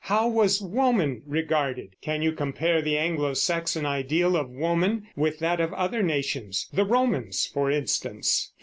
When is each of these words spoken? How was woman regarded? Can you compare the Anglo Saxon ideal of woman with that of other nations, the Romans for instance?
How 0.05 0.27
was 0.27 0.63
woman 0.63 1.21
regarded? 1.27 1.95
Can 2.01 2.23
you 2.23 2.31
compare 2.31 2.81
the 2.81 2.97
Anglo 2.97 3.35
Saxon 3.35 3.85
ideal 3.85 4.35
of 4.35 4.49
woman 4.49 5.05
with 5.15 5.37
that 5.37 5.61
of 5.61 5.71
other 5.75 6.01
nations, 6.01 6.67
the 6.73 6.85
Romans 6.85 7.45
for 7.45 7.69
instance? 7.69 8.51